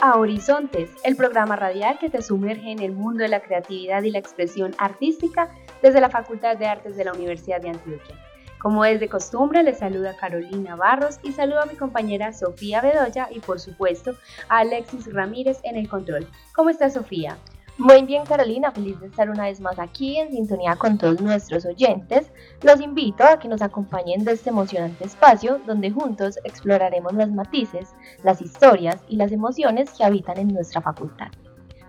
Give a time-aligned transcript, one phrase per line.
[0.00, 4.10] A Horizontes, el programa radial que te sumerge en el mundo de la creatividad y
[4.10, 5.50] la expresión artística
[5.82, 8.16] desde la Facultad de Artes de la Universidad de Antioquia.
[8.58, 13.28] Como es de costumbre, les saluda Carolina Barros y saludo a mi compañera Sofía Bedoya
[13.30, 14.16] y por supuesto
[14.48, 16.26] a Alexis Ramírez en el control.
[16.54, 17.36] ¿Cómo está Sofía?
[17.78, 21.66] Muy bien Carolina, feliz de estar una vez más aquí en sintonía con todos nuestros
[21.66, 22.32] oyentes.
[22.62, 27.94] Los invito a que nos acompañen de este emocionante espacio donde juntos exploraremos los matices,
[28.22, 31.28] las historias y las emociones que habitan en nuestra facultad.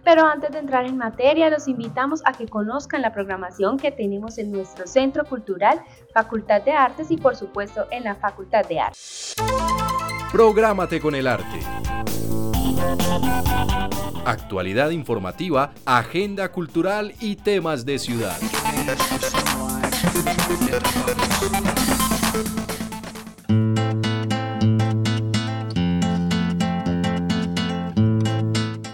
[0.03, 4.38] Pero antes de entrar en materia, los invitamos a que conozcan la programación que tenemos
[4.38, 5.81] en nuestro Centro Cultural,
[6.14, 9.36] Facultad de Artes y por supuesto en la Facultad de Artes.
[10.31, 11.59] Prográmate con el arte
[14.28, 18.38] actualidad informativa, agenda cultural y temas de ciudad.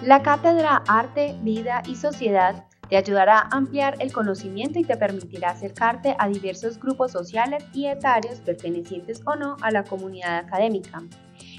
[0.03, 5.49] La cátedra Arte, Vida y Sociedad te ayudará a ampliar el conocimiento y te permitirá
[5.49, 11.01] acercarte a diversos grupos sociales y etarios pertenecientes o no a la comunidad académica.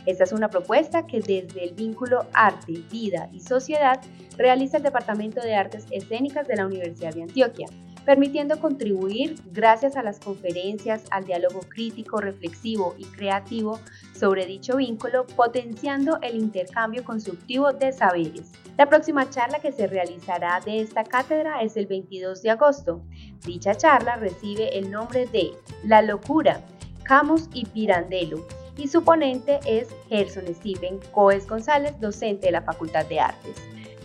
[0.07, 4.01] Esta es una propuesta que desde el vínculo arte, vida y sociedad
[4.37, 7.69] realiza el Departamento de Artes Escénicas de la Universidad de Antioquia,
[8.05, 13.81] permitiendo contribuir gracias a las conferencias, al diálogo crítico, reflexivo y creativo
[14.15, 18.53] sobre dicho vínculo, potenciando el intercambio constructivo de saberes.
[18.77, 23.01] La próxima charla que se realizará de esta cátedra es el 22 de agosto.
[23.47, 25.53] Dicha charla recibe el nombre de
[25.83, 26.61] La locura,
[27.05, 28.45] Camus y Pirandello
[28.77, 33.57] y su ponente es Gerson Stephen Coes González, docente de la Facultad de Artes.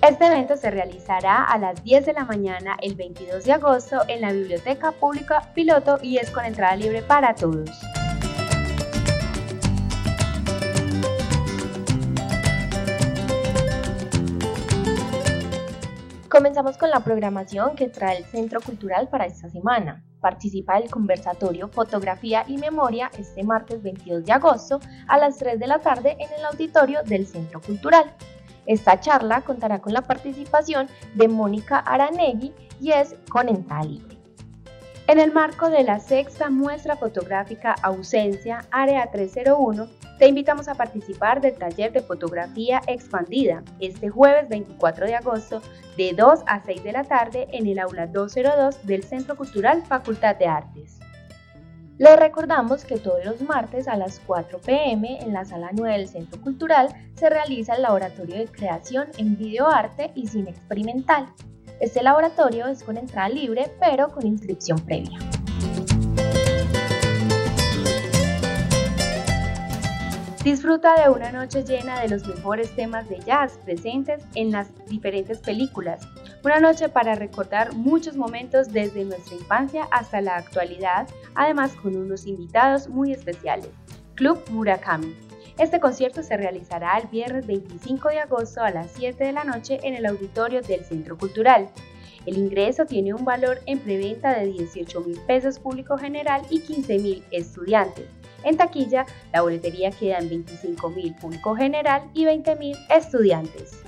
[0.02, 4.22] Este evento se realizará a las 10 de la mañana el 22 de agosto en
[4.22, 7.69] la Biblioteca Pública Piloto y es con entrada libre para todos.
[16.30, 20.01] Comenzamos con la programación que trae el Centro Cultural para esta semana.
[20.19, 25.68] Participa del conversatorio Fotografía y Memoria este martes 22 de agosto a las 3 de
[25.68, 28.13] la tarde en el auditorio del Centro Cultural.
[28.66, 34.19] Esta charla contará con la participación de Mónica Aranegui y es con libre.
[35.09, 39.88] En el marco de la sexta muestra fotográfica Ausencia Área 301,
[40.20, 45.64] te invitamos a participar del taller de fotografía expandida este jueves 24 de agosto
[45.98, 50.36] de 2 a 6 de la tarde en el aula 202 del Centro Cultural Facultad
[50.36, 51.00] de Artes.
[51.98, 56.08] Les recordamos que todos los martes a las 4 pm en la sala 9 del
[56.08, 61.34] Centro Cultural se realiza el laboratorio de creación en videoarte y cine experimental.
[61.79, 65.17] Este laboratorio es con entrada libre pero con inscripción previa.
[70.44, 75.39] Disfruta de una noche llena de los mejores temas de jazz presentes en las diferentes
[75.39, 76.06] películas.
[76.44, 82.25] Una noche para recordar muchos momentos desde nuestra infancia hasta la actualidad, además con unos
[82.25, 83.69] invitados muy especiales.
[84.16, 85.28] Club Murakami.
[85.59, 89.78] Este concierto se realizará el viernes 25 de agosto a las 7 de la noche
[89.84, 91.68] en el auditorio del Centro Cultural.
[92.25, 97.00] El ingreso tiene un valor en preventa de 18 mil pesos público general y 15
[97.00, 98.06] mil estudiantes.
[98.46, 103.84] En taquilla, la boletería queda en 25 mil público general y 20 mil estudiantes.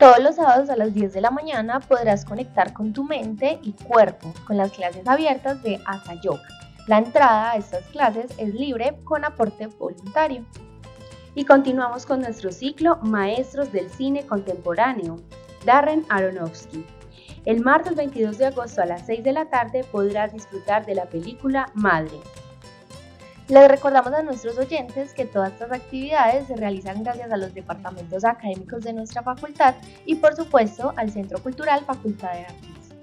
[0.00, 3.74] Todos los sábados a las 10 de la mañana podrás conectar con tu mente y
[3.74, 6.14] cuerpo con las clases abiertas de Asa.
[6.88, 10.44] La entrada a estas clases es libre con aporte voluntario.
[11.34, 15.16] Y continuamos con nuestro ciclo Maestros del Cine Contemporáneo,
[15.64, 16.84] Darren Aronofsky.
[17.44, 21.06] El martes 22 de agosto a las 6 de la tarde podrás disfrutar de la
[21.06, 22.20] película Madre,
[23.48, 28.24] les recordamos a nuestros oyentes que todas estas actividades se realizan gracias a los departamentos
[28.24, 29.74] académicos de nuestra facultad
[30.06, 32.94] y por supuesto al Centro Cultural Facultad de Artes.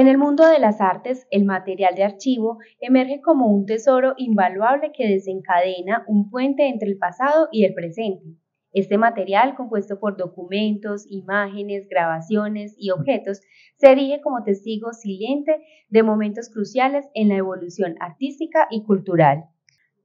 [0.00, 4.92] En el mundo de las artes, el material de archivo emerge como un tesoro invaluable
[4.96, 8.24] que desencadena un puente entre el pasado y el presente.
[8.72, 13.42] Este material, compuesto por documentos, imágenes, grabaciones y objetos,
[13.76, 15.60] se erige como testigo silente
[15.90, 19.50] de momentos cruciales en la evolución artística y cultural.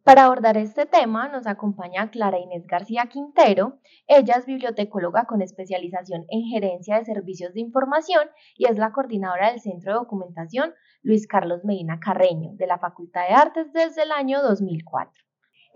[0.06, 3.80] Para abordar este tema nos acompaña Clara Inés García Quintero.
[4.06, 9.50] Ella es bibliotecóloga con especialización en gerencia de servicios de información y es la coordinadora
[9.50, 14.12] del Centro de Documentación Luis Carlos Medina Carreño de la Facultad de Artes desde el
[14.12, 15.25] año 2004.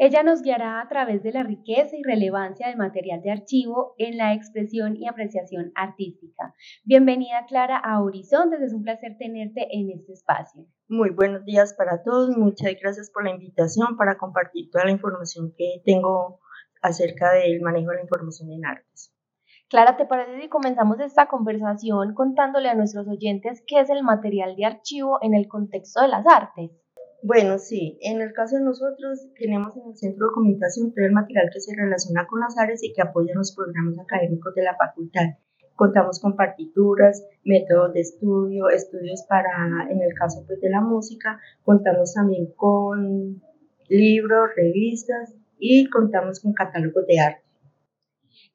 [0.02, 4.16] Ella nos guiará a través de la riqueza y relevancia del material de archivo en
[4.16, 6.56] la expresión y apreciación artística.
[6.86, 10.66] Bienvenida Clara a Horizontes, es un placer tenerte en este espacio.
[10.88, 15.54] Muy buenos días para todos, muchas gracias por la invitación para compartir toda la información
[15.58, 16.40] que tengo
[16.82, 19.14] acerca del manejo de la información en artes.
[19.68, 24.56] Clara, ¿te parece si comenzamos esta conversación contándole a nuestros oyentes qué es el material
[24.56, 26.72] de archivo en el contexto de las artes?
[27.22, 31.12] Bueno, sí, en el caso de nosotros tenemos en el centro de documentación todo el
[31.12, 34.78] material que se relaciona con las áreas y que apoya los programas académicos de la
[34.78, 35.36] facultad.
[35.76, 41.40] Contamos con partituras, métodos de estudio, estudios para, en el caso pues, de la música,
[41.64, 43.42] contamos también con
[43.90, 47.49] libros, revistas y contamos con catálogos de arte.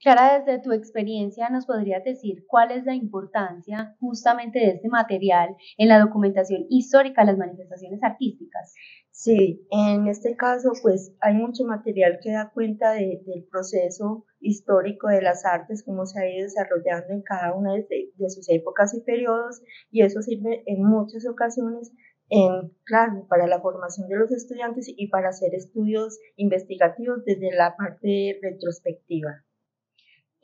[0.05, 5.57] Clara, desde tu experiencia, ¿nos podrías decir cuál es la importancia justamente de este material
[5.79, 8.75] en la documentación histórica de las manifestaciones artísticas?
[9.11, 15.23] Sí, en este caso, pues hay mucho material que da cuenta del proceso histórico de
[15.23, 19.01] las artes, cómo se ha ido desarrollando en cada una de, de sus épocas y
[19.01, 21.95] periodos, y eso sirve en muchas ocasiones
[22.29, 27.75] en, claro, para la formación de los estudiantes y para hacer estudios investigativos desde la
[27.75, 29.44] parte retrospectiva.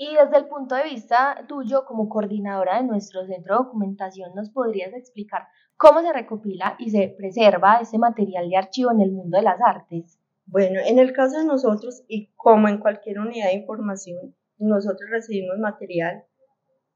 [0.03, 4.49] Y desde el punto de vista tuyo como coordinadora de nuestro centro de documentación, ¿nos
[4.49, 5.43] podrías explicar
[5.77, 9.61] cómo se recopila y se preserva ese material de archivo en el mundo de las
[9.61, 10.19] artes?
[10.47, 15.59] Bueno, en el caso de nosotros, y como en cualquier unidad de información, nosotros recibimos
[15.59, 16.25] material,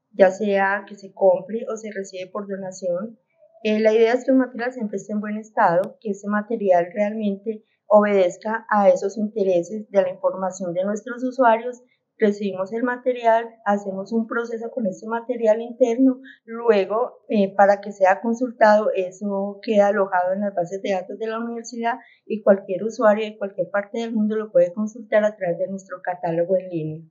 [0.09, 3.19] ya sea que se compre o se recibe por donación.
[3.61, 6.87] Eh, la idea es que el material siempre esté en buen estado, que ese material
[6.91, 11.83] realmente obedezca a esos intereses de la información de nuestros usuarios
[12.17, 18.21] recibimos el material, hacemos un proceso con ese material interno, luego eh, para que sea
[18.21, 21.95] consultado, eso queda alojado en las bases de datos de la universidad
[22.25, 26.01] y cualquier usuario de cualquier parte del mundo lo puede consultar a través de nuestro
[26.01, 27.01] catálogo en línea.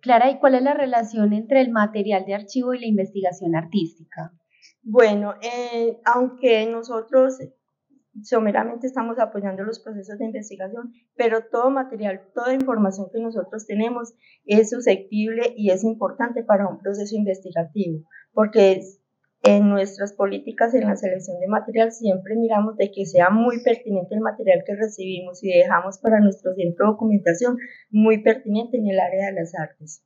[0.00, 4.32] Clara, ¿y cuál es la relación entre el material de archivo y la investigación artística?
[4.82, 7.38] Bueno, eh, aunque nosotros
[8.22, 14.14] someramente estamos apoyando los procesos de investigación, pero todo material, toda información que nosotros tenemos
[14.44, 18.80] es susceptible y es importante para un proceso investigativo, porque
[19.42, 24.14] en nuestras políticas en la selección de material siempre miramos de que sea muy pertinente
[24.14, 27.56] el material que recibimos y dejamos para nuestro centro de documentación
[27.90, 30.02] muy pertinente en el área de las artes.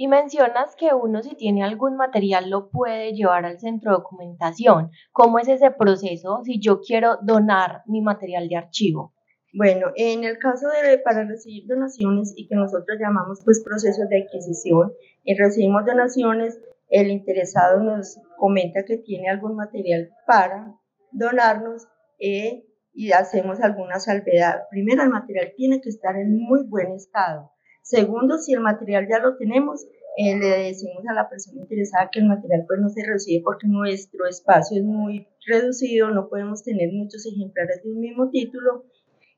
[0.00, 4.92] Y mencionas que uno si tiene algún material lo puede llevar al centro de documentación.
[5.10, 9.12] ¿Cómo es ese proceso si yo quiero donar mi material de archivo?
[9.52, 14.22] Bueno, en el caso de para recibir donaciones y que nosotros llamamos pues procesos de
[14.22, 14.92] adquisición,
[15.24, 20.76] y recibimos donaciones, el interesado nos comenta que tiene algún material para
[21.10, 21.88] donarnos
[22.20, 24.60] eh, y hacemos alguna salvedad.
[24.70, 27.50] Primero, el material tiene que estar en muy buen estado.
[27.88, 29.86] Segundo, si el material ya lo tenemos,
[30.18, 33.66] eh, le decimos a la persona interesada que el material pues no se recibe porque
[33.66, 38.84] nuestro espacio es muy reducido, no podemos tener muchos ejemplares de un mismo título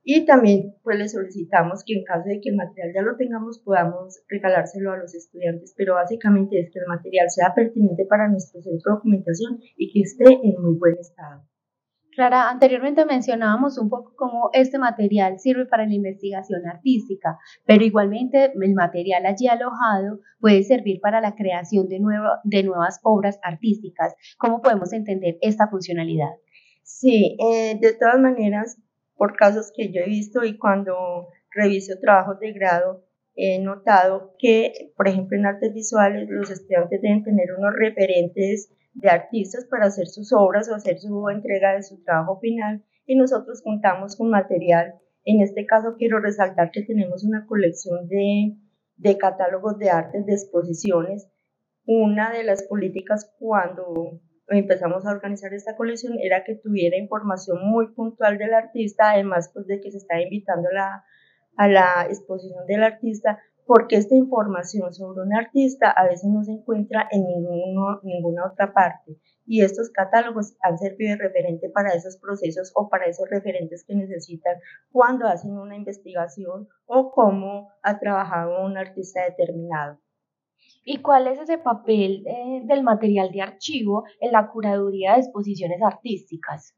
[0.02, 3.60] y también pues le solicitamos que en caso de que el material ya lo tengamos
[3.60, 8.60] podamos regalárselo a los estudiantes, pero básicamente es que el material sea pertinente para nuestro
[8.62, 11.44] centro de documentación y que esté en muy buen estado.
[12.20, 18.52] Clara, anteriormente mencionábamos un poco cómo este material sirve para la investigación artística, pero igualmente
[18.52, 21.98] el material allí alojado puede servir para la creación de,
[22.44, 24.14] de nuevas obras artísticas.
[24.36, 26.28] ¿Cómo podemos entender esta funcionalidad?
[26.82, 28.78] Sí, eh, de todas maneras,
[29.16, 33.02] por casos que yo he visto y cuando reviso trabajos de grado,
[33.34, 39.08] he notado que, por ejemplo, en artes visuales los estudiantes deben tener unos referentes de
[39.08, 43.62] artistas para hacer sus obras o hacer su entrega de su trabajo final y nosotros
[43.62, 44.94] contamos con material.
[45.24, 48.56] En este caso quiero resaltar que tenemos una colección de,
[48.96, 51.28] de catálogos de artes, de exposiciones.
[51.86, 57.92] Una de las políticas cuando empezamos a organizar esta colección era que tuviera información muy
[57.94, 61.04] puntual del artista, además pues, de que se está invitando la,
[61.56, 63.38] a la exposición del artista,
[63.70, 68.72] porque esta información sobre un artista a veces no se encuentra en ninguno, ninguna otra
[68.72, 69.16] parte.
[69.46, 73.94] Y estos catálogos han servido de referente para esos procesos o para esos referentes que
[73.94, 74.56] necesitan
[74.90, 80.00] cuando hacen una investigación o cómo ha trabajado un artista determinado.
[80.84, 85.80] ¿Y cuál es ese papel eh, del material de archivo en la curaduría de exposiciones
[85.80, 86.74] artísticas?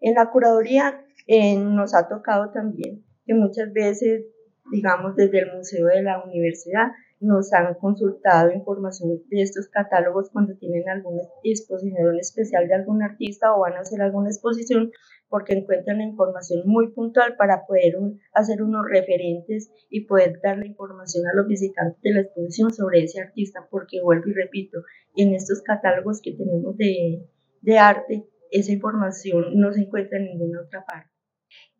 [0.00, 4.24] En la curaduría eh, nos ha tocado también que muchas veces,
[4.70, 10.56] digamos, desde el museo de la universidad, nos han consultado información de estos catálogos cuando
[10.56, 14.90] tienen alguna exposición especial de algún artista o van a hacer alguna exposición
[15.28, 17.94] porque encuentran la información muy puntual para poder
[18.34, 23.20] hacer unos referentes y poder darle información a los visitantes de la exposición sobre ese
[23.20, 24.80] artista porque vuelvo y repito,
[25.16, 27.24] en estos catálogos que tenemos de,
[27.60, 31.11] de arte, esa información no se encuentra en ninguna otra parte.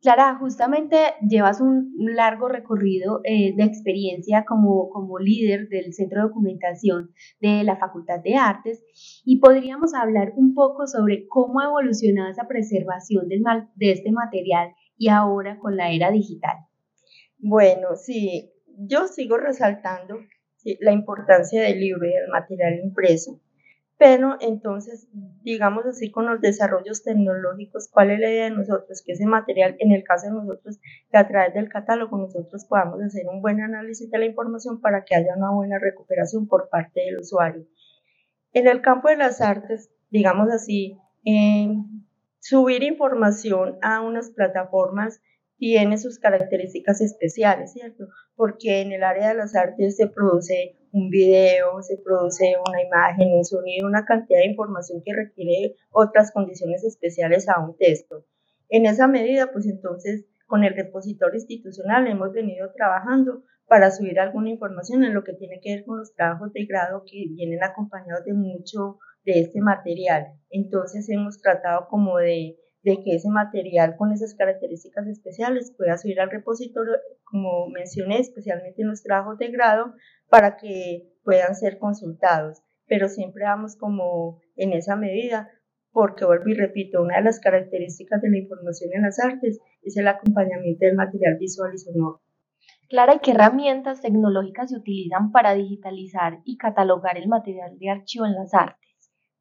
[0.02, 6.28] Clara, justamente llevas un largo recorrido eh, de experiencia como, como líder del Centro de
[6.28, 8.84] Documentación de la Facultad de Artes
[9.24, 15.08] y podríamos hablar un poco sobre cómo ha evolucionado esa preservación de este material y
[15.08, 16.56] ahora con la era digital.
[17.38, 20.18] Bueno, sí, yo sigo resaltando
[20.80, 23.40] la importancia del libro y del material impreso
[24.04, 25.06] pero entonces,
[25.44, 29.00] digamos así, con los desarrollos tecnológicos, ¿cuál es la idea de nosotros?
[29.06, 33.00] Que ese material, en el caso de nosotros, que a través del catálogo nosotros podamos
[33.00, 37.00] hacer un buen análisis de la información para que haya una buena recuperación por parte
[37.00, 37.64] del usuario.
[38.52, 40.98] En el campo de las artes, digamos así,
[42.40, 45.22] subir información a unas plataformas
[45.58, 48.08] tiene sus características especiales, ¿cierto?
[48.34, 53.32] Porque en el área de las artes se produce un video, se produce una imagen,
[53.32, 58.24] un sonido, una cantidad de información que requiere otras condiciones especiales a un texto.
[58.68, 64.50] En esa medida, pues entonces con el repositorio institucional hemos venido trabajando para subir alguna
[64.50, 68.24] información en lo que tiene que ver con los trabajos de grado que vienen acompañados
[68.26, 70.34] de mucho de este material.
[70.50, 76.20] Entonces hemos tratado como de de que ese material con esas características especiales pueda subir
[76.20, 79.94] al repositorio, como mencioné, especialmente en los trabajos de grado,
[80.28, 82.62] para que puedan ser consultados.
[82.86, 85.48] Pero siempre vamos como en esa medida,
[85.92, 89.96] porque vuelvo y repito, una de las características de la información en las artes es
[89.96, 92.20] el acompañamiento del material visual y sonoro.
[92.88, 98.26] Clara, ¿y qué herramientas tecnológicas se utilizan para digitalizar y catalogar el material de archivo
[98.26, 98.81] en las artes?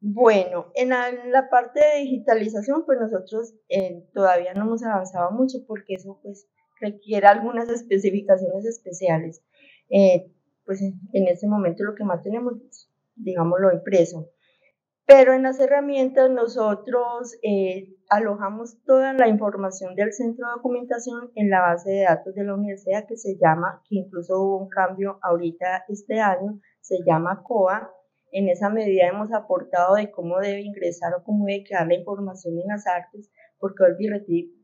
[0.04, 5.94] Bueno, en la, parte de digitalización, pues nosotros eh, todavía no hemos avanzado mucho porque
[5.94, 6.48] eso pues
[6.80, 9.44] requiere algunas especificaciones especiales.
[9.90, 10.32] Eh,
[10.66, 14.28] pues en, este momento lo que más tenemos es, digamos, impreso.
[15.06, 21.48] Pero en las herramientas nosotros eh, alojamos toda la información del centro de documentación en
[21.48, 25.20] la base de datos de la universidad que se llama, que incluso hubo un cambio
[25.22, 27.88] ahorita este año, se llama COA,
[28.32, 32.58] en esa medida hemos aportado de cómo debe ingresar o cómo debe quedar la información
[32.58, 34.08] en las artes, porque Olvi,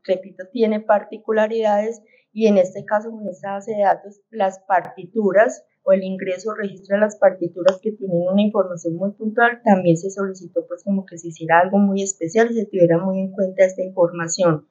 [0.03, 5.93] repito, tiene particularidades y en este caso, con esta base de datos, las partituras o
[5.93, 10.83] el ingreso registra las partituras que tienen una información muy puntual, también se solicitó pues
[10.83, 14.67] como que se hiciera algo muy especial y se tuviera muy en cuenta esta información.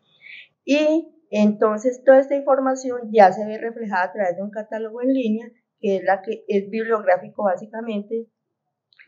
[0.64, 5.12] Y entonces toda esta información ya se ve reflejada a través de un catálogo en
[5.12, 5.50] línea,
[5.80, 8.26] que es la que es bibliográfico básicamente,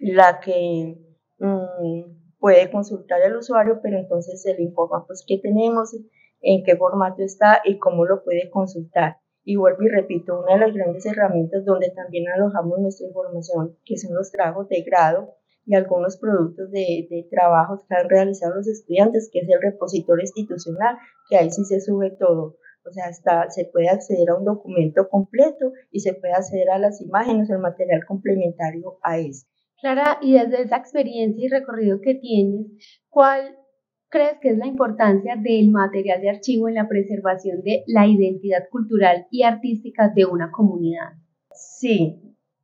[0.00, 0.98] la que
[1.38, 5.94] mm, puede consultar el usuario, pero entonces se le informa pues qué tenemos,
[6.40, 9.18] en qué formato está y cómo lo puede consultar.
[9.44, 13.98] Y vuelvo y repito, una de las grandes herramientas donde también alojamos nuestra información, que
[13.98, 15.34] son los trabajos de grado
[15.66, 20.22] y algunos productos de, de trabajos que han realizado los estudiantes, que es el repositorio
[20.22, 20.96] institucional,
[21.28, 22.56] que ahí sí se sube todo.
[22.86, 26.78] O sea, está, se puede acceder a un documento completo y se puede acceder a
[26.78, 29.59] las imágenes, el material complementario a este.
[29.80, 32.66] Clara, y desde esa experiencia y recorrido que tienes,
[33.08, 33.56] ¿cuál
[34.10, 38.68] crees que es la importancia del material de archivo en la preservación de la identidad
[38.70, 41.12] cultural y artística de una comunidad?
[41.52, 42.20] Sí,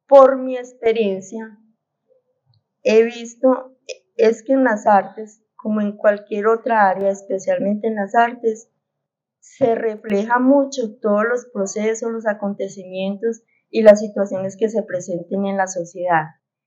[0.07, 1.59] por mi experiencia,
[2.83, 3.77] he visto,
[4.17, 8.71] es que en las artes, como en cualquier otra área, especialmente en las artes,
[9.41, 15.57] se refleja mucho todos los procesos, los acontecimientos y las situaciones que se presenten en
[15.57, 16.25] la sociedad.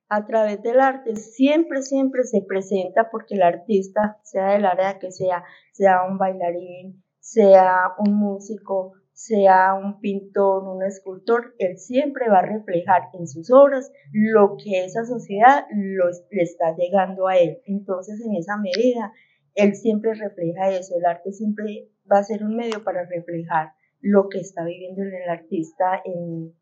[0.10, 5.12] A través del arte siempre, siempre se presenta porque el artista, sea del área que
[5.12, 12.40] sea, sea un bailarín, sea un músico, sea un pintor, un escultor, él siempre va
[12.40, 17.62] a reflejar en sus obras lo que esa sociedad le está llegando a él.
[17.66, 19.12] Entonces, en esa medida,
[19.54, 24.30] él siempre refleja eso, el arte siempre va a ser un medio para reflejar lo
[24.30, 26.54] que está viviendo el artista en,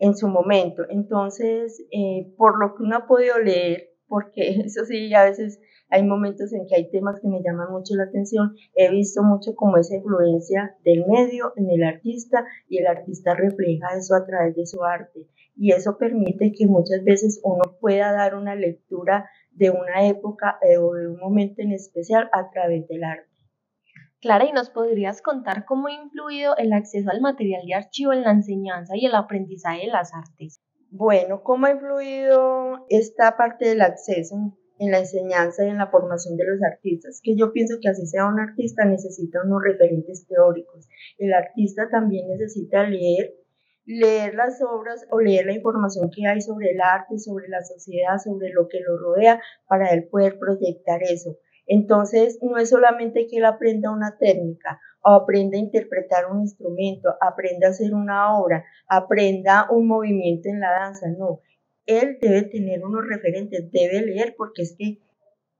[0.00, 0.82] en su momento.
[0.88, 6.04] Entonces, eh, por lo que uno ha podido leer, porque eso sí, a veces hay
[6.04, 9.76] momentos en que hay temas que me llaman mucho la atención, he visto mucho como
[9.76, 14.66] esa influencia del medio en el artista y el artista refleja eso a través de
[14.66, 15.26] su arte.
[15.56, 20.78] Y eso permite que muchas veces uno pueda dar una lectura de una época eh,
[20.78, 23.29] o de un momento en especial a través del arte.
[24.20, 28.22] Clara, ¿y nos podrías contar cómo ha influido el acceso al material de archivo en
[28.22, 30.60] la enseñanza y el aprendizaje de las artes?
[30.90, 34.36] Bueno, ¿cómo ha influido esta parte del acceso
[34.78, 37.22] en la enseñanza y en la formación de los artistas?
[37.22, 40.86] Que yo pienso que así sea un artista necesita unos referentes teóricos.
[41.16, 43.36] El artista también necesita leer
[43.86, 48.18] leer las obras o leer la información que hay sobre el arte, sobre la sociedad,
[48.22, 51.38] sobre lo que lo rodea, para él poder proyectar eso.
[51.72, 57.14] Entonces, no es solamente que él aprenda una técnica o aprenda a interpretar un instrumento,
[57.20, 61.42] aprenda a hacer una obra, aprenda un movimiento en la danza, no.
[61.86, 64.98] Él debe tener unos referentes, debe leer porque es que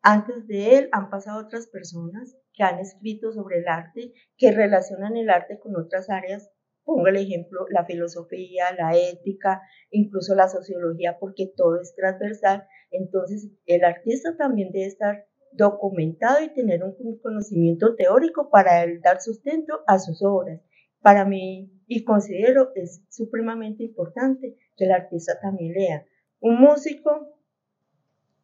[0.03, 5.17] antes de él han pasado otras personas que han escrito sobre el arte, que relacionan
[5.17, 6.51] el arte con otras áreas.
[6.83, 9.63] Pongo el ejemplo, la filosofía, la ética,
[9.93, 12.67] incluso la sociología, porque todo es transversal.
[12.91, 19.81] Entonces, el artista también debe estar documentado y tener un conocimiento teórico para dar sustento
[19.87, 20.61] a sus obras.
[21.03, 26.07] Para mí, y considero, es supremamente importante que el artista también lea.
[26.41, 27.35] Un músico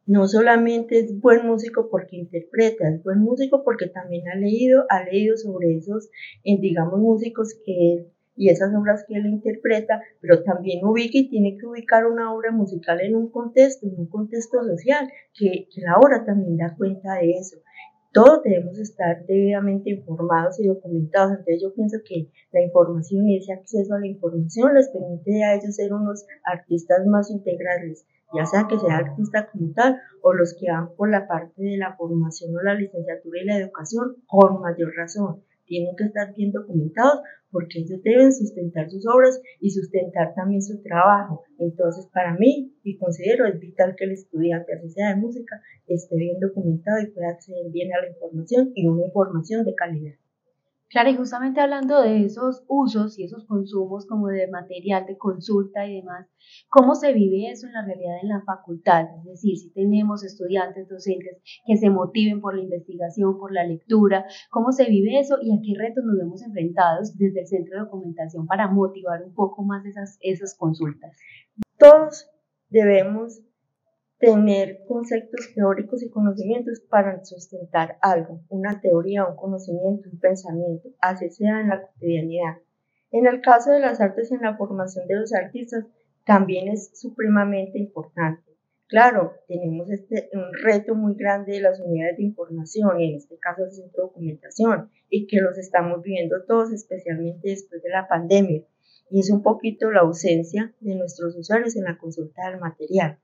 [0.07, 5.03] no solamente es buen músico porque interpreta, es buen músico porque también ha leído, ha
[5.05, 6.09] leído sobre esos,
[6.45, 11.66] digamos, músicos que y esas obras que él interpreta, pero también ubica y tiene que
[11.66, 16.57] ubicar una obra musical en un contexto, en un contexto social, que, la obra también
[16.57, 17.57] da cuenta de eso.
[18.12, 21.33] Todos debemos estar debidamente informados y documentados.
[21.33, 25.55] Entonces yo pienso que la información y ese acceso a la información les permite a
[25.55, 30.57] ellos ser unos artistas más integrales, ya sea que sea artista como tal o los
[30.59, 34.61] que van por la parte de la formación o la licenciatura y la educación, con
[34.62, 40.35] mayor razón tienen que estar bien documentados porque ellos deben sustentar sus obras y sustentar
[40.35, 41.44] también su trabajo.
[41.59, 46.16] Entonces, para mí, y considero es vital que el estudiante, así sea de música, esté
[46.16, 50.14] bien documentado y pueda acceder bien a la información y una información de calidad.
[50.88, 55.85] Claro, y justamente hablando de esos usos y esos consumos como de material de consulta
[55.85, 56.29] y demás,
[56.68, 59.07] ¿cómo se vive eso en la realidad en la facultad?
[59.18, 64.27] Es decir, si tenemos estudiantes, docentes que se motiven por la investigación, por la lectura,
[64.51, 67.85] ¿cómo se vive eso y a qué retos nos vemos enfrentados desde el centro de
[67.85, 71.16] documentación para motivar un poco más esas, esas consultas?
[71.79, 72.31] Todos
[72.68, 73.40] debemos
[74.18, 81.29] tener conceptos teóricos y conocimientos para sustentar algo, una teoría, un conocimiento, un pensamiento, así
[81.31, 82.57] sea en la cotidianidad.
[83.11, 85.85] En el caso de las artes en la formación de los artistas,
[86.24, 88.42] también es supremamente importante.
[88.88, 93.37] Claro, tenemos este, un reto muy grande de las unidades de información y en este
[93.38, 98.07] caso el centro de documentación y que los estamos viviendo todos, especialmente después de la
[98.09, 98.62] pandemia.
[99.11, 103.18] Y es un poquito la ausencia de nuestros usuarios en la consulta del material.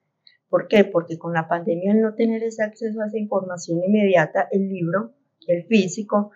[0.53, 0.85] ¿Por qué?
[0.85, 5.15] Porque con la pandemia, al no tener ese acceso a esa información inmediata, el libro,
[5.49, 6.31] el físico,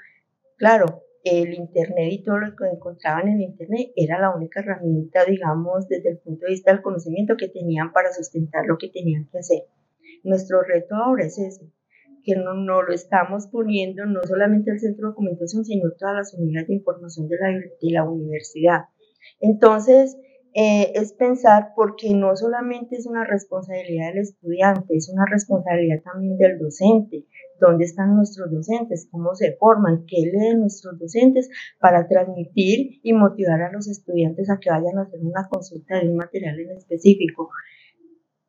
[0.57, 5.87] claro, el Internet y todo lo que encontraban en Internet era la única herramienta, digamos,
[5.89, 9.41] desde el punto de vista del conocimiento que tenían para sustentar lo que tenían que
[9.41, 9.65] hacer.
[10.25, 11.71] Nuestro reto ahora es ese,
[12.25, 16.33] que no, no lo estamos poniendo no solamente el centro de documentación, sino todas las
[16.33, 18.85] unidades de información de la, de la universidad.
[19.41, 20.17] Entonces,
[20.59, 26.39] eh, es pensar porque no solamente es una responsabilidad del estudiante, es una responsabilidad también
[26.39, 27.27] del docente.
[27.61, 29.07] ¿Dónde están nuestros docentes?
[29.11, 30.07] ¿Cómo se forman?
[30.07, 35.03] ¿Qué leen nuestros docentes para transmitir y motivar a los estudiantes a que vayan a
[35.03, 37.51] hacer una consulta de un material en específico?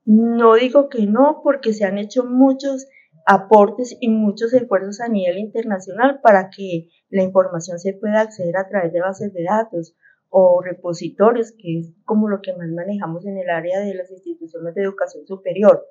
[0.06, 2.88] No digo que no, porque se han hecho muchos
[3.26, 8.70] aportes y muchos esfuerzos a nivel internacional para que la información se pueda acceder a
[8.70, 9.94] través de bases de datos
[10.30, 14.76] o repositorios, que es como lo que más manejamos en el área de las instituciones
[14.76, 15.86] de educación superior.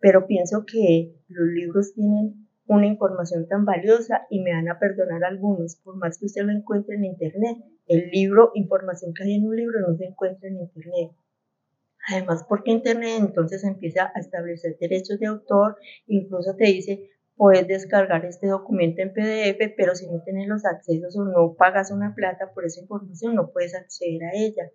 [0.00, 5.24] Pero pienso que los libros tienen una información tan valiosa y me van a perdonar
[5.24, 7.56] algunos, por más que usted lo encuentre en internet.
[7.86, 11.10] El libro, información que hay en un libro no se encuentra en internet.
[12.08, 15.76] Además, porque Internet entonces empieza a establecer derechos de autor,
[16.06, 21.16] incluso te dice, puedes descargar este documento en PDF, pero si no tienes los accesos
[21.16, 24.70] o no pagas una plata por esa información, no puedes acceder a ella.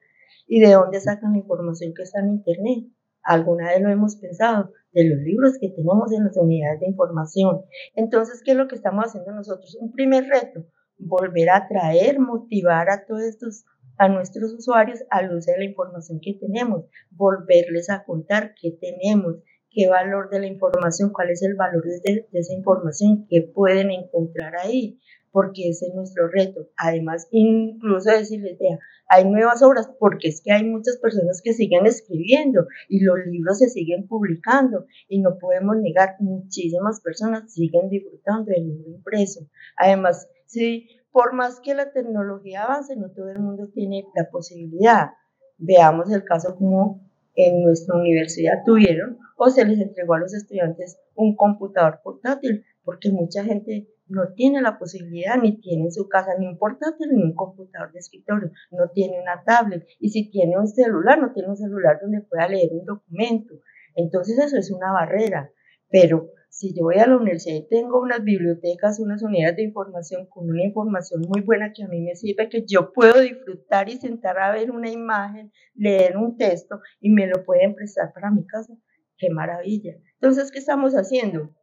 [0.47, 2.85] ¿Y de dónde sacan la información que está en Internet?
[3.21, 7.61] Alguna vez lo hemos pensado, de los libros que tenemos en las unidades de información.
[7.93, 9.77] Entonces, ¿qué es lo que estamos haciendo nosotros?
[9.79, 10.65] Un primer reto,
[10.97, 13.65] volver a traer, motivar a todos estos,
[13.99, 19.35] a nuestros usuarios al uso de la información que tenemos, volverles a contar qué tenemos,
[19.75, 24.53] qué valor de la información, cuál es el valor de, esa información, qué pueden encontrar
[24.55, 24.99] ahí,
[25.31, 26.69] porque ese es nuestro reto.
[26.77, 31.85] Además, incluso decirles, vea, hay nuevas obras, porque es que hay muchas personas que siguen
[31.85, 38.51] escribiendo y los libros se siguen publicando y no podemos negar, muchísimas personas siguen disfrutando
[38.51, 39.41] del libro impreso.
[39.77, 45.09] Además, sí, por más que la tecnología avance, no todo el mundo tiene la posibilidad.
[45.57, 47.05] Veamos el caso como
[47.35, 53.11] en nuestra universidad tuvieron o se les entregó a los estudiantes un computador portátil, porque
[53.11, 57.23] mucha gente no tiene la posibilidad ni tiene en su casa ni un portátil ni
[57.23, 61.49] un computador de escritorio, no tiene una tablet y si tiene un celular, no tiene
[61.49, 63.55] un celular donde pueda leer un documento.
[63.95, 65.51] Entonces eso es una barrera,
[65.89, 70.25] pero si yo voy a la universidad y tengo unas bibliotecas, unas unidades de información
[70.27, 73.97] con una información muy buena que a mí me sirve, que yo puedo disfrutar y
[73.97, 78.47] sentar a ver una imagen, leer un texto y me lo pueden prestar para mi
[78.47, 78.73] casa,
[79.17, 79.97] qué maravilla.
[80.13, 81.53] Entonces, ¿qué estamos haciendo?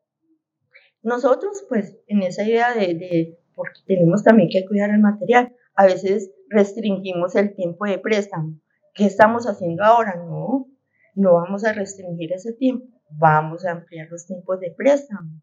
[1.03, 5.87] Nosotros, pues, en esa idea de, de porque tenemos también que cuidar el material, a
[5.87, 8.61] veces restringimos el tiempo de préstamo.
[8.93, 10.17] ¿Qué estamos haciendo ahora?
[10.17, 10.67] No,
[11.15, 15.43] no vamos a restringir ese tiempo vamos a ampliar los tiempos de préstamo.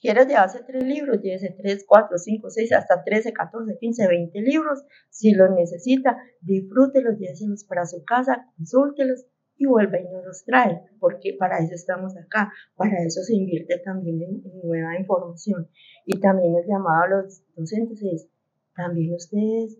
[0.00, 4.84] Quieres llevarse tres libros, llévese tres, cuatro, cinco, seis, hasta 13, 14, 15, 20 libros.
[5.10, 10.82] Si los necesita, disfrútelos, lléveselos para su casa, consúltelos y vuelva y nos los trae,
[10.98, 15.68] porque para eso estamos acá, para eso se invierte también en, nueva información.
[16.04, 18.28] Y también el llamado a los docentes es,
[18.74, 19.78] también ustedes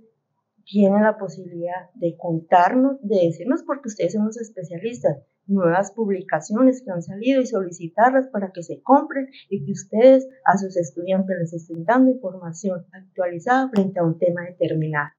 [0.64, 6.90] tienen la posibilidad de contarnos, de decirnos, porque ustedes son los especialistas, nuevas publicaciones que
[6.90, 11.52] han salido y solicitarlas para que se compren y que ustedes a sus estudiantes les
[11.52, 15.10] estén dando información actualizada frente a un tema determinado.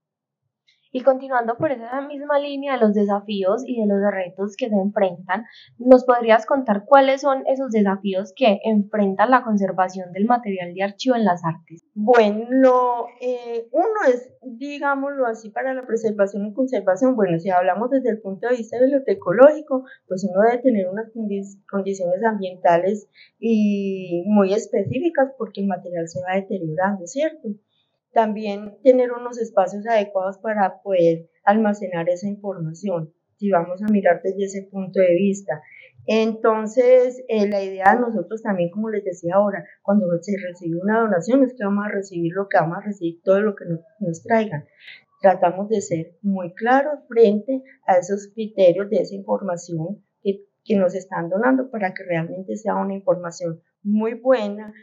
[0.96, 4.76] Y continuando por esa misma línea de los desafíos y de los retos que se
[4.76, 5.44] enfrentan,
[5.80, 11.16] ¿nos podrías contar cuáles son esos desafíos que enfrenta la conservación del material de archivo
[11.16, 11.84] en las artes?
[11.96, 17.16] Bueno, eh, uno es, digámoslo así, para la preservación y conservación.
[17.16, 21.12] Bueno, si hablamos desde el punto de vista bibliotecológico, pues uno debe tener unas
[21.68, 27.50] condiciones ambientales y muy específicas porque el material se va deteriorando, ¿cierto?
[28.13, 34.45] También tener unos espacios adecuados para poder almacenar esa información, si vamos a mirar desde
[34.45, 35.62] ese punto de vista.
[36.06, 40.99] Entonces, eh, la idea de nosotros también, como les decía ahora, cuando se recibe una
[40.99, 43.65] donación es que vamos a recibir lo que vamos a recibir, todo lo que
[43.99, 44.65] nos, traigan.
[45.21, 50.93] Tratamos de ser muy claros frente a esos criterios de esa información que, que nos
[50.93, 54.73] están donando para que realmente sea una información muy buena,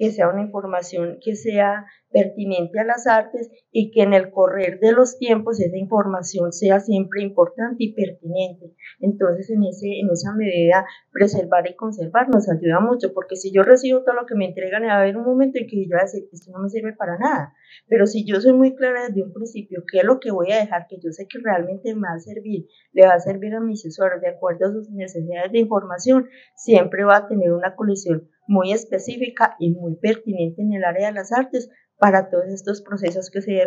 [0.00, 4.80] que sea una información que sea pertinente a las artes y que en el correr
[4.80, 8.74] de los tiempos esa información sea siempre importante y pertinente.
[9.00, 13.62] Entonces, en, ese, en esa medida, preservar y conservar nos ayuda mucho, porque si yo
[13.62, 15.98] recibo todo lo que me entregan, va a haber un momento en que yo voy
[15.98, 17.52] a decir, esto no me sirve para nada.
[17.86, 20.60] Pero si yo soy muy clara desde un principio, qué es lo que voy a
[20.60, 23.60] dejar, que yo sé que realmente me va a servir, le va a servir a
[23.60, 28.30] mis usuarios de acuerdo a sus necesidades de información, siempre va a tener una colección
[28.50, 33.30] muy específica y muy pertinente en el área de las artes para todos estos procesos
[33.30, 33.62] que se,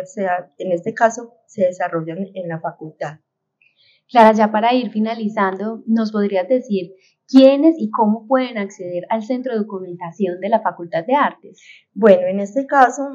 [0.58, 3.20] en este caso se desarrollan en la facultad.
[4.10, 6.92] Clara, ya para ir finalizando, ¿nos podrías decir
[7.26, 11.62] quiénes y cómo pueden acceder al centro de documentación de la Facultad de Artes?
[11.94, 13.08] Bueno, en este caso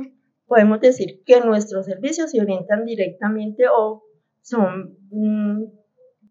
[0.47, 4.03] podemos decir que nuestros servicios se orientan directamente o
[4.41, 5.65] son mm,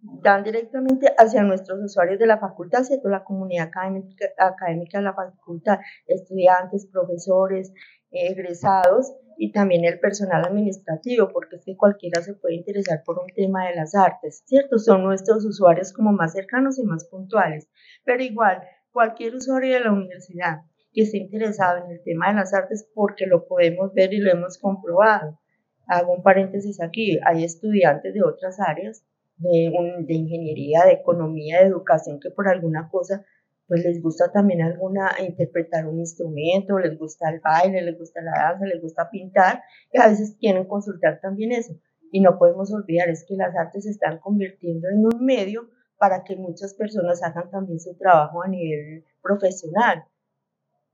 [0.01, 5.15] dan directamente hacia nuestros usuarios de la facultad, toda la comunidad académica, académica de la
[5.15, 7.73] facultad, estudiantes, profesores,
[8.11, 13.29] egresados y también el personal administrativo, porque es que cualquiera se puede interesar por un
[13.35, 14.79] tema de las artes, ¿cierto?
[14.79, 17.69] Son nuestros usuarios como más cercanos y más puntuales,
[18.05, 22.55] pero igual, cualquier usuario de la universidad que esté interesado en el tema de las
[22.55, 25.39] artes, porque lo podemos ver y lo hemos comprobado.
[25.87, 29.05] Hago un paréntesis aquí, hay estudiantes de otras áreas
[29.39, 33.25] de, ingeniería, de economía, de educación, que por alguna cosa
[33.67, 38.33] pues les gusta también alguna interpretar un instrumento, les gusta el baile, les gusta la
[38.33, 41.79] danza, les gusta pintar, y a veces quieren consultar también eso.
[42.11, 46.25] Y no podemos olvidar, es que las artes se están convirtiendo en un medio para
[46.25, 50.05] que muchas personas hagan también su trabajo a nivel profesional.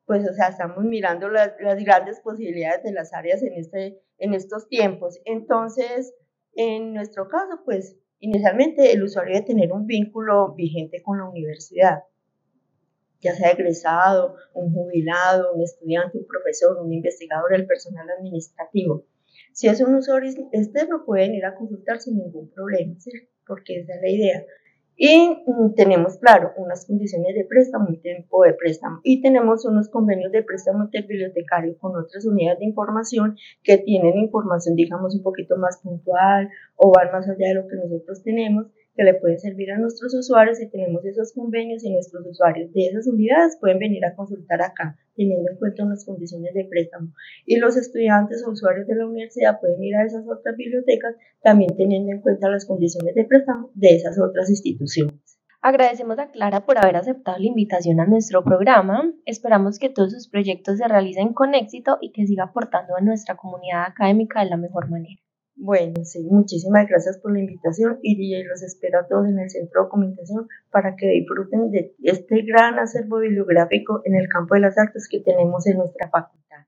[0.04, 4.34] Pues, o sea, estamos mirando las, las grandes posibilidades de las áreas en, este, en
[4.34, 5.20] estos tiempos.
[5.24, 6.12] Entonces,
[6.54, 12.04] en nuestro caso, pues, inicialmente el usuario debe tener un vínculo vigente con la universidad,
[13.20, 19.04] ya sea egresado, un jubilado, un estudiante, un profesor, un investigador, el personal administrativo.
[19.52, 22.94] Si es un usuario externo, pueden ir a consultar sin ningún problema,
[23.46, 24.44] porque esa es la idea.
[24.96, 25.44] Y
[25.76, 29.00] tenemos, claro, unas condiciones de préstamo, un tiempo de préstamo.
[29.02, 34.76] Y tenemos unos convenios de préstamo interbibliotecario con otras unidades de información que tienen información,
[34.76, 39.04] digamos, un poquito más puntual o van más allá de lo que nosotros tenemos que
[39.04, 43.06] le pueden servir a nuestros usuarios y tenemos esos convenios y nuestros usuarios de esas
[43.06, 47.12] unidades pueden venir a consultar acá teniendo en cuenta unas condiciones de préstamo.
[47.46, 51.76] Y los estudiantes o usuarios de la universidad pueden ir a esas otras bibliotecas también
[51.76, 55.38] teniendo en cuenta las condiciones de préstamo de esas otras instituciones.
[55.66, 59.10] Agradecemos a Clara por haber aceptado la invitación a nuestro programa.
[59.24, 63.36] Esperamos que todos sus proyectos se realicen con éxito y que siga aportando a nuestra
[63.36, 65.23] comunidad académica de la mejor manera.
[65.56, 69.80] Bueno, sí, muchísimas gracias por la invitación y los espero a todos en el Centro
[69.80, 74.76] de Documentación para que disfruten de este gran acervo bibliográfico en el campo de las
[74.76, 76.66] artes que tenemos en nuestra facultad.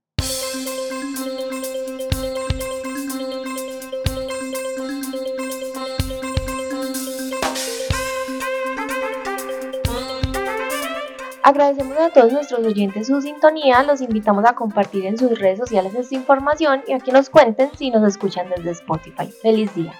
[11.46, 15.94] Agradecemos a todos nuestros oyentes su sintonía, los invitamos a compartir en sus redes sociales
[15.94, 19.30] esta información y a que nos cuenten si nos escuchan desde Spotify.
[19.42, 19.92] Feliz día.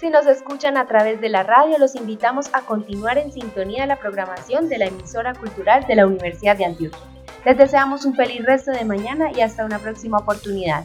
[0.00, 3.86] Si nos escuchan a través de la radio, los invitamos a continuar en sintonía de
[3.86, 6.98] la programación de la emisora cultural de la Universidad de Antioquia.
[7.44, 10.84] Les deseamos un feliz resto de mañana y hasta una próxima oportunidad.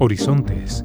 [0.00, 0.84] Horizontes